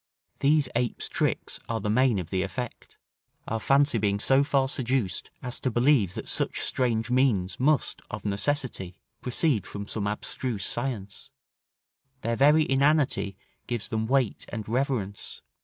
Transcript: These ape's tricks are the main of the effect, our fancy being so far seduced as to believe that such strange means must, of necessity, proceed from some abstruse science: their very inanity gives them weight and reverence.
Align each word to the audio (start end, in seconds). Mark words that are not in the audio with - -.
These 0.39 0.67
ape's 0.75 1.07
tricks 1.07 1.59
are 1.69 1.79
the 1.79 1.87
main 1.91 2.17
of 2.17 2.31
the 2.31 2.41
effect, 2.41 2.97
our 3.47 3.59
fancy 3.59 3.99
being 3.99 4.19
so 4.19 4.43
far 4.43 4.67
seduced 4.67 5.29
as 5.43 5.59
to 5.59 5.69
believe 5.69 6.15
that 6.15 6.27
such 6.27 6.61
strange 6.61 7.11
means 7.11 7.59
must, 7.59 8.01
of 8.09 8.25
necessity, 8.25 8.95
proceed 9.21 9.67
from 9.67 9.85
some 9.85 10.07
abstruse 10.07 10.65
science: 10.65 11.29
their 12.21 12.35
very 12.35 12.67
inanity 12.67 13.37
gives 13.67 13.89
them 13.89 14.07
weight 14.07 14.43
and 14.49 14.67
reverence. 14.67 15.43